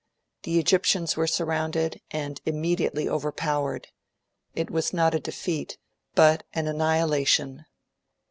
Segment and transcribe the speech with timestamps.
[0.41, 3.89] The Egyptians were surrounded, and immediately overpowered.
[4.55, 5.77] It was not a defeat,
[6.15, 7.65] but an annihilation.